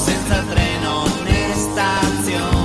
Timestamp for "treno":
0.48-1.04